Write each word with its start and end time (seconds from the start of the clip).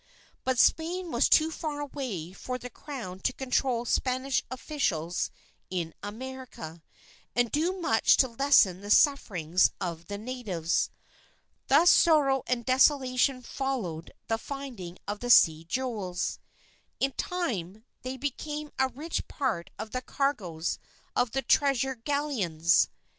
But 0.43 0.57
Spain 0.57 1.11
was 1.11 1.29
too 1.29 1.51
far 1.51 1.79
away 1.79 2.33
for 2.33 2.57
the 2.57 2.71
Crown 2.71 3.19
to 3.19 3.31
control 3.31 3.85
Spanish 3.85 4.41
officials 4.49 5.29
in 5.69 5.93
America, 6.01 6.81
and 7.35 7.51
do 7.51 7.79
much 7.79 8.17
to 8.17 8.27
lessen 8.27 8.81
the 8.81 8.89
sufferings 8.89 9.69
of 9.79 10.07
the 10.07 10.17
natives. 10.17 10.89
Thus 11.67 11.91
sorrow 11.91 12.41
and 12.47 12.65
desolation 12.65 13.43
followed 13.43 14.11
the 14.27 14.39
finding 14.39 14.97
of 15.07 15.19
the 15.19 15.29
sea 15.29 15.65
jewels. 15.65 16.39
In 16.99 17.11
time, 17.11 17.85
they 18.01 18.17
became 18.17 18.71
a 18.79 18.87
rich 18.89 19.27
part 19.27 19.69
of 19.77 19.91
the 19.91 20.01
cargoes 20.01 20.79
of 21.15 21.29
the 21.33 21.43
Treasure 21.43 21.93
Galleons. 21.93 22.89